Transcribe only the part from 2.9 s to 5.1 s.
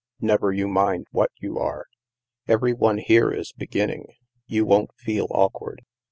here is beginning; you won't